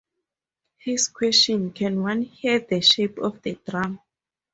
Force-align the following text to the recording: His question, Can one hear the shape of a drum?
His 0.79 1.09
question, 1.09 1.73
Can 1.73 2.01
one 2.01 2.23
hear 2.23 2.57
the 2.59 2.81
shape 2.81 3.19
of 3.19 3.39
a 3.45 3.53
drum? 3.53 3.99